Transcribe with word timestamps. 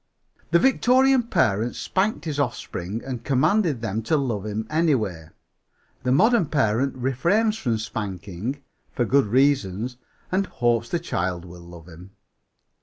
"The 0.49 0.57
Victorian 0.57 1.21
parent 1.27 1.75
spanked 1.75 2.25
his 2.25 2.39
offspring 2.39 3.03
and 3.05 3.23
commanded 3.23 3.81
them 3.81 4.01
to 4.05 4.17
love 4.17 4.47
him 4.47 4.65
any 4.67 4.95
way. 4.95 5.29
The 6.01 6.11
modern 6.11 6.47
parent 6.47 6.95
refrains 6.95 7.55
from 7.55 7.77
spanking 7.77 8.63
(for 8.91 9.05
good 9.05 9.27
reasons) 9.27 9.97
and 10.31 10.47
hopes 10.47 10.89
the 10.89 10.97
child 10.99 11.45
will 11.45 11.61
love 11.61 11.87
him. 11.87 12.13